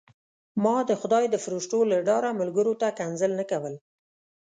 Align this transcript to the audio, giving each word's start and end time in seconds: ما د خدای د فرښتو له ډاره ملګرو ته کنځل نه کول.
ما 0.63 0.77
د 0.89 0.91
خدای 1.01 1.25
د 1.29 1.35
فرښتو 1.43 1.79
له 1.91 1.97
ډاره 2.09 2.29
ملګرو 2.41 2.73
ته 2.81 2.87
کنځل 2.99 3.31
نه 3.39 3.45
کول. 3.51 3.73